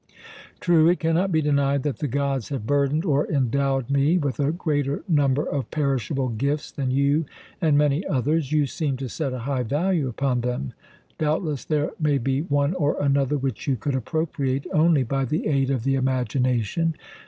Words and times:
True, 0.59 0.89
it 0.89 0.99
cannot 0.99 1.31
be 1.31 1.43
denied 1.43 1.83
that 1.83 1.99
the 1.99 2.07
gods 2.07 2.49
have 2.49 2.65
burdened 2.65 3.05
or 3.05 3.31
endowed 3.31 3.91
me 3.91 4.17
with 4.17 4.39
a 4.39 4.51
greater 4.51 5.03
number 5.07 5.47
of 5.47 5.69
perishable 5.69 6.29
gifts 6.29 6.71
than 6.71 6.89
you 6.89 7.27
and 7.61 7.77
many 7.77 8.03
others. 8.07 8.51
You 8.51 8.65
seem 8.65 8.97
to 8.97 9.07
set 9.07 9.31
a 9.31 9.37
high 9.45 9.61
value 9.61 10.07
upon 10.07 10.41
them. 10.41 10.73
Doubtless 11.19 11.65
there 11.65 11.91
may 11.99 12.17
be 12.17 12.41
one 12.41 12.73
or 12.73 12.99
another 12.99 13.37
which 13.37 13.67
you 13.67 13.75
could 13.75 13.93
appropriate 13.93 14.65
only 14.73 15.03
by 15.03 15.23
the 15.23 15.45
aid 15.45 15.69
of 15.69 15.83
the 15.83 15.93
imagination. 15.93 16.95